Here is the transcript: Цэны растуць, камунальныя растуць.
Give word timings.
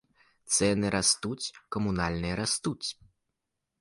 Цэны 0.55 0.87
растуць, 0.95 1.51
камунальныя 1.75 2.41
растуць. 2.41 2.87